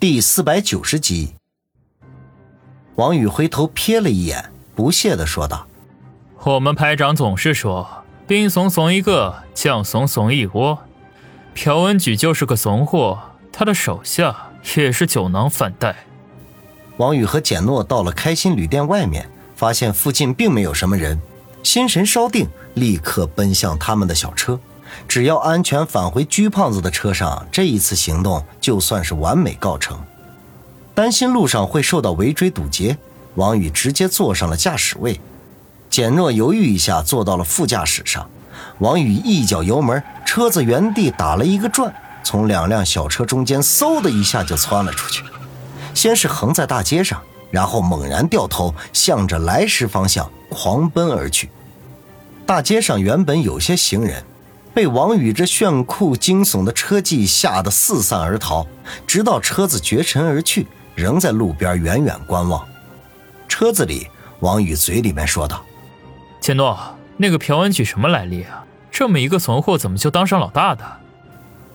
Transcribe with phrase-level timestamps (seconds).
[0.00, 1.34] 第四百九十集，
[2.94, 5.66] 王宇回头瞥了一眼，不屑的说道
[6.44, 10.78] ：“我们排长总是说，兵怂怂一个，将怂怂一窝。
[11.52, 13.18] 朴文举就是个怂货，
[13.50, 15.96] 他的手下也是酒囊饭袋。”
[16.98, 21.20] 王宇和简诺到了开心旅店外面，发现附近并没有什么人，
[21.64, 24.60] 心神稍定，立刻奔向他们的小车。
[25.06, 29.98] 只要安全返回居胖子的车上，这一次行动就算是完美告成。
[30.94, 32.98] 担心路上会受到围追堵截，
[33.36, 35.20] 王宇直接坐上了驾驶位。
[35.88, 38.28] 简诺犹豫一下，坐到了副驾驶上。
[38.78, 41.92] 王宇一脚油门，车子原地打了一个转，
[42.22, 45.22] 从两辆小车中间嗖的一下就窜了出去。
[45.94, 47.20] 先是横在大街上，
[47.50, 51.48] 然后猛然掉头，向着来时方向狂奔而去。
[52.44, 54.22] 大街上原本有些行人。
[54.74, 58.66] 被王宇这炫酷惊悚的车技吓得四散而逃，
[59.06, 62.66] 直到车子绝尘而去，仍在路边远远观望。
[63.48, 64.06] 车子里，
[64.40, 65.64] 王宇嘴里面说道
[66.38, 66.78] ：“简诺，
[67.16, 68.64] 那个朴文举什么来历啊？
[68.90, 70.84] 这么一个怂货，怎么就当上老大的？”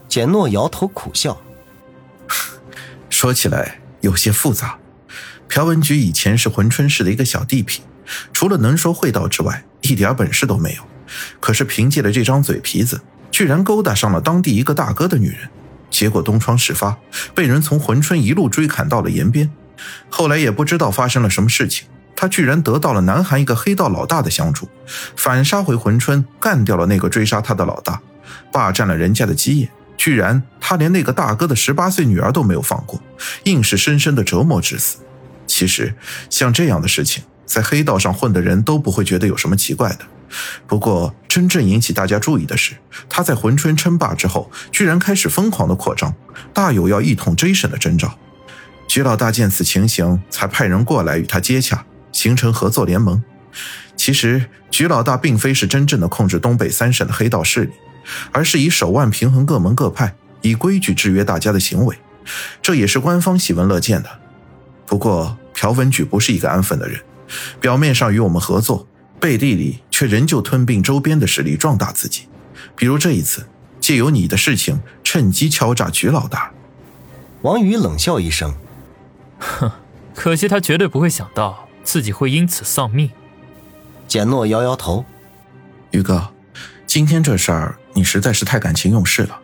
[0.08, 1.42] 简诺摇头苦笑
[3.10, 4.78] ：“说起来有些复杂。
[5.50, 7.80] 朴文举以前是珲春市的一个小地痞，
[8.32, 10.84] 除了能说会道之外，一点本事都没有。”
[11.40, 15.50] 可是凭借了这张嘴皮子，居然勾搭上了当地一个大哥的女人，
[15.90, 16.98] 结果东窗事发，
[17.34, 19.52] 被人从珲春一路追砍到了延边。
[20.10, 24.70] 后来也不知道发生了什么事情，他居然得到了南韩一个黑道老大的相助，
[25.16, 28.00] 反杀回珲春，干掉了那个追杀他的老大，
[28.52, 29.70] 霸占了人家的基业。
[29.96, 33.02] 居然他连那个大哥的十八岁女儿都没有放过，
[33.44, 34.98] 硬是深深的折磨致死。
[35.46, 35.94] 其实
[36.30, 40.00] 像这样的事情，在黑道上混的人都不会觉得有什么奇怪的。
[40.68, 42.74] 不过，真正引起大家注意的是，
[43.10, 46.14] 他在珲春称霸之后，居然开始疯狂的扩张，
[46.54, 48.18] 大有要一统追审的征兆。
[48.88, 53.24] 徐老大见此情形，才派人过来与他接洽，形成合作联盟。
[53.96, 57.72] 其实，徐老大并非是真正的控制东北三省的黑道势力，
[58.32, 61.98] 而是以手腕平衡各门各派，以规矩制约大家的行为。
[62.62, 64.10] 这也是官方喜闻乐见的。
[64.86, 67.00] 不过，朴文举不是一个安分的人，
[67.62, 68.88] 表面上与我们合作。
[69.20, 72.24] 背地里却仍旧吞并周边的势力，壮大自己。
[72.76, 73.48] 比如这一次，
[73.80, 76.52] 借由你的事情，趁机敲诈局老大。
[77.44, 78.54] 王宇冷笑一声
[79.40, 79.72] ：“哼，
[80.14, 83.12] 可惜他绝对不会想到自己会因此丧命。”
[84.06, 85.06] 简诺摇摇头
[85.92, 86.34] ：“宇哥，
[86.86, 89.40] 今天这事儿你实在是太感情用事了。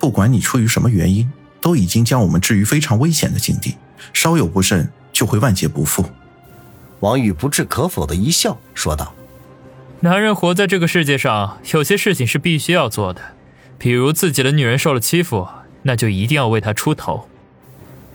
[0.00, 1.30] 不管你出于什么原因，
[1.60, 3.76] 都已经将我们置于非常危险的境地，
[4.12, 6.04] 稍有不慎就会万劫不复。”
[6.98, 9.14] 王宇不置可否的一笑，说道
[10.04, 13.20] ：“男人活在这个世界上，有些事情是必须要做的，
[13.78, 15.46] 比如自己的女人受了欺负，
[15.82, 17.28] 那就一定要为她出头。”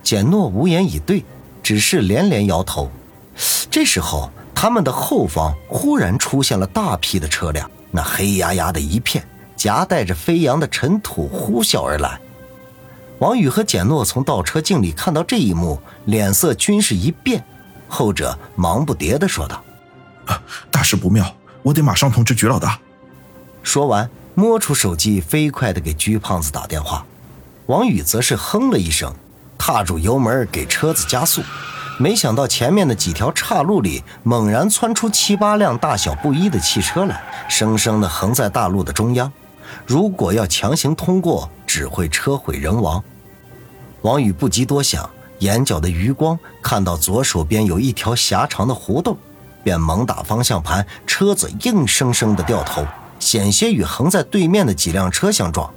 [0.04, 1.24] 简诺无言以对，
[1.64, 2.92] 只是连连摇头。
[3.72, 9.26] 这时候，他们的后方忽然出现了大批的车辆，那黑压压的一片，
[9.56, 12.20] 夹带着飞扬的尘土呼啸而来。
[13.20, 17.42] 王宇和简诺从倒车镜里看到这一幕，脸色均是一变。
[17.88, 19.64] 后者忙不迭地说道
[20.28, 21.34] ：“啊，大事不妙，
[21.68, 22.80] 我得马上通知局老大。”
[23.62, 27.06] 说完，摸出手机，飞快的给鞠胖子打电话。
[27.66, 29.14] 王宇则是哼了一声，
[29.58, 31.42] 踏住油门给车子加速。
[32.00, 39.30] 没想到前面的几条岔路里猛然窜出七八辆大小不一的汽车来，生生的横在大路的中央。
[39.86, 43.04] 如果要强行通过，只会车毁人亡。
[44.04, 45.10] 王宇不及多想。
[45.40, 49.16] 眼角的余光看到左手边有一条狭长的胡同，
[49.68, 52.88] 便猛打方向盘，车子硬生生的掉头，
[53.20, 55.70] 险些与横在对面的几辆车相撞，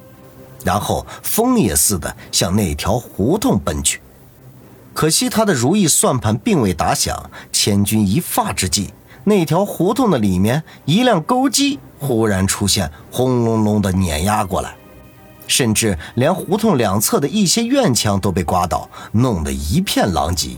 [0.65, 4.01] 然后风也似的向那条胡同奔去。
[4.95, 14.72] 可惜他的如意算盘并未打响，千钧一发之际，那条胡同的里面一辆钩机忽然出现，轰隆隆的碾压过来。
[15.49, 20.51] 甚至连胡同两侧的一些院墙都被刮倒，弄得一片狼藉。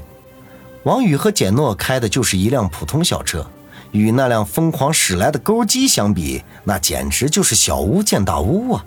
[0.85, 3.47] 王宇和简诺开的就是一辆普通小车，
[3.93, 8.85] 与那辆疯狂驶来的钩机相比，那简直就是小巫见大巫啊！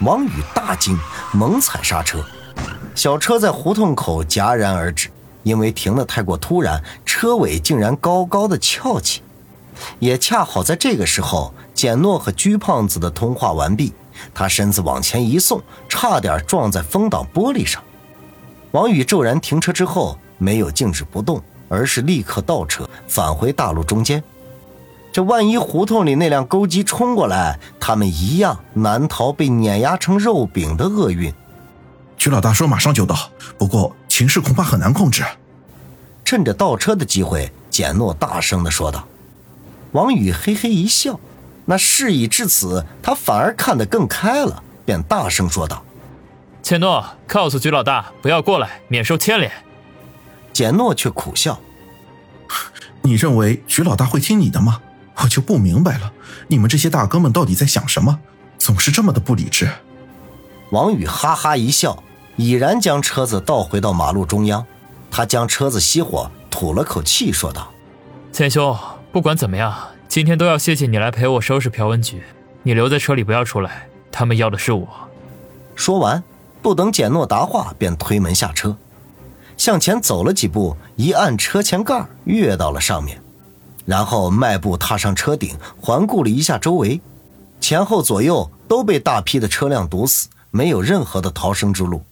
[0.00, 0.96] 王宇大惊，
[1.32, 2.24] 猛踩刹车，
[2.94, 5.08] 小车在胡同口戛然而止，
[5.42, 9.22] 因为停得太过突然，车尾竟然高高的翘起。
[9.98, 13.92] 也恰好在这个时候，简诺和居胖子的通话完毕。
[14.32, 17.82] 他身子往前一送，差点撞在风挡玻璃上。
[18.70, 24.22] 王宇骤然停车之后，没有静止不动，而是立刻倒车返回大路中间。
[25.12, 31.32] 这万一胡同里那辆钩机冲过来，他们一样难逃被碾压成肉饼的厄运。
[32.16, 33.16] 徐老大说马上就到，
[33.56, 35.22] 不过情势恐怕很难控制。
[36.24, 39.06] 趁着倒车的机会，简诺大声的说道。
[39.92, 41.20] 王宇嘿嘿一笑，
[41.66, 45.82] 那事已至此，他反而看得更开了，便大声说道
[46.62, 49.52] ：“简诺，告诉徐老大不要过来，免受牵连。”
[50.52, 51.58] 简诺却苦笑
[53.02, 54.80] ：“你认为徐老大会听你的吗？
[55.16, 56.12] 我就不明白了，
[56.48, 58.18] 你们这些大哥们到底在想什么，
[58.58, 59.70] 总是这么的不理智。”
[60.72, 62.02] 王宇哈哈一笑，
[62.36, 64.64] 已然将车子倒回到马路中央。
[65.10, 67.70] 他将车子熄火，吐了口气，说道
[68.32, 68.74] ：“简兄，
[69.12, 69.74] 不管怎么样，
[70.08, 72.22] 今天都要谢谢你来陪我收拾朴文局。
[72.62, 74.88] 你留在车里不要出来，他们要的是我。”
[75.76, 76.24] 说完，
[76.62, 78.74] 不等简诺答话，便推门下车，
[79.62, 83.22] 向前走了几步，一按车前盖，跃到了上面，
[83.86, 87.00] 然后迈步踏上车顶，环顾了一下周围，
[87.60, 92.02] 前后左右都被大批的车辆堵死，没有任何的逃生之路。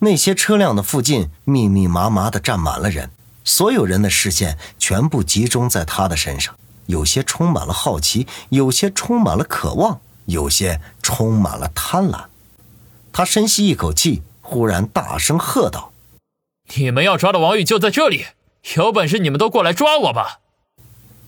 [0.00, 3.08] 那些车辆的附近密密麻麻的站满了人，
[3.44, 6.56] 所有人的视线全部集中在他的身上，
[6.86, 12.24] 有些充满了好奇，有些充满了渴望，有些充满了贪婪。
[13.12, 15.92] 他深吸一口气，忽然大声喝道
[16.76, 18.26] ：“你们要抓的王宇就在这里，
[18.76, 20.40] 有本事你们都过来抓我吧！”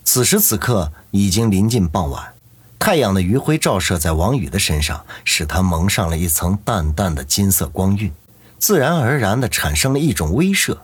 [0.03, 2.35] 此时此刻已经临近傍晚，
[2.79, 8.13] 太阳的余晖照射在王宇的身上，使他蒙上了一层淡淡的金色光晕。
[8.59, 10.79] 自然而然地产生了一种威慑，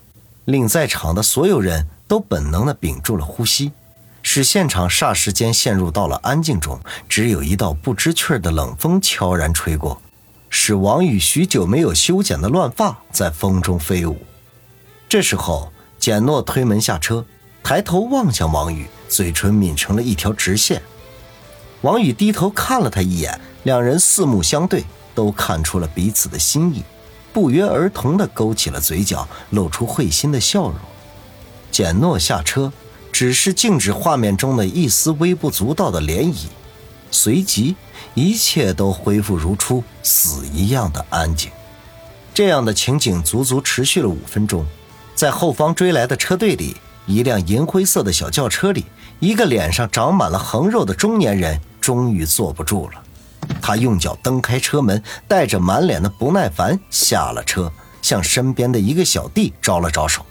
[0.44, 3.72] 令在场的所有人都本能地屏住了呼吸，
[4.22, 6.78] 使现场霎时间陷入到了安静中。
[7.08, 10.02] 只有一道不知趣的冷风悄然吹过，
[10.50, 14.18] 使王宇许久没有修剪的乱发在风中飞舞。
[15.12, 17.22] 这时候，简诺推门下车，
[17.62, 20.80] 抬头望向王宇，嘴唇抿成了一条直线。
[21.82, 26.82] 王宇低头看了他一眼，两人四目相对，都看出了彼此的心意。
[27.30, 30.76] 不约而同地勾起了嘴角，露出会心的笑容。
[31.70, 32.72] 简诺下车，
[33.12, 36.46] 只是静止画面中的一丝微不足道的涟漪，
[37.10, 37.76] 随即
[38.14, 41.50] 一切都恢复如初，死一样的安静。
[42.32, 44.64] 这样的情景足足持续了五分钟，
[45.22, 46.76] 在后方追来的车队里，
[47.06, 48.84] 一辆银灰色的小轿车里，
[49.20, 53.00] 一个脸上长满了横肉的中年人终于坐不住了。
[53.62, 57.72] 他用脚蹬开车门，带着满脸的不耐烦下了车，
[58.02, 60.26] 向身边的一个小弟招了招手。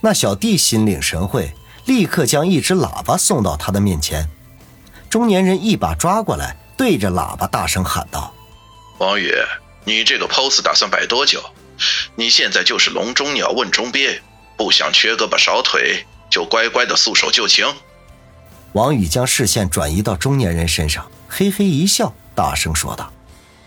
[0.00, 1.52] 那小弟心领神会，
[1.86, 4.30] 立刻将一只喇叭送到他的面前。
[5.10, 8.32] 中年人一把抓过来，对着喇叭大声喊道
[8.98, 9.32] ：“王宇，
[9.82, 11.42] 你这个 pose 打算摆多久？
[12.14, 14.20] 你现在就是笼中鸟，问中鳖，
[14.56, 17.66] 不想缺胳膊少腿，就乖乖的束手就擒。”
[18.72, 21.10] 王宇将视线转移到中年人身上。
[21.28, 23.12] 嘿嘿一笑，大声说道：“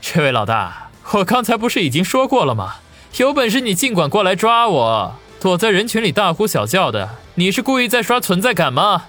[0.01, 2.77] 这位老大，我刚才不是已经说过了吗？
[3.17, 5.15] 有本事你尽管过来抓我！
[5.41, 9.06] 躲在人群里大呼小叫的，你是故意在刷存在感吗？”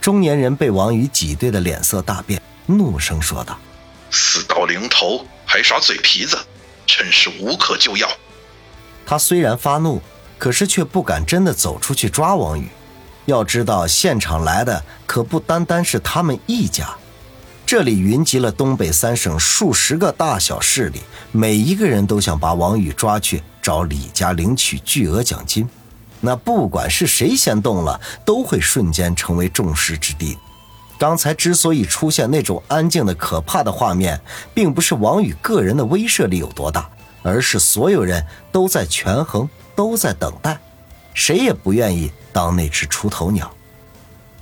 [0.00, 3.58] 中年人被王宇挤兑的脸色大变，怒声说道
[4.10, 6.38] ：“死到临头还耍嘴皮子，
[6.86, 8.08] 真是无可救药！”
[9.04, 10.00] 他虽然发怒，
[10.38, 12.68] 可是却不敢真的走出去抓王宇。
[13.26, 16.88] 要知道，现场来的可不单单是他们一家。
[17.66, 21.00] 这里云集了东北三省数十个大小势力，
[21.32, 25.68] 每一个人都想把王宇抓去找李家领取巨额奖金。
[26.20, 30.38] 那不管是谁先动了，都会瞬间成为众矢之的。
[30.98, 34.20] 刚才之所以出现那种安静的可怕的画面，
[34.54, 36.88] 并不是王宇个人的威慑力有多大，
[37.22, 40.58] 而是所有人都在权衡，都在等待，
[41.14, 43.50] 谁也不愿意当那只出头鸟。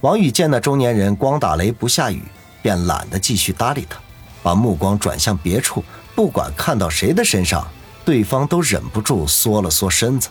[0.00, 2.22] 王宇见那中年人光打雷不下雨。
[2.64, 3.98] 便懒得继续搭理他，
[4.42, 5.84] 把目光转向别处。
[6.14, 7.68] 不管看到谁的身上，
[8.06, 10.30] 对方都忍不住缩了缩身子，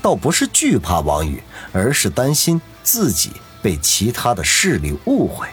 [0.00, 1.42] 倒不是惧怕王宇，
[1.72, 3.32] 而是担心自己
[3.64, 5.48] 被其他的势力误会。